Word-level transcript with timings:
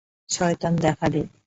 শয়তান 0.31 0.73
দেখা 0.83 1.07
দে! 1.13 1.21